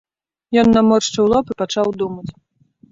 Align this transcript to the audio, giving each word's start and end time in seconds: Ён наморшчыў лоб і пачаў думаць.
Ён 0.61 0.67
наморшчыў 0.77 1.31
лоб 1.35 1.45
і 1.55 1.59
пачаў 1.61 1.87
думаць. 2.03 2.31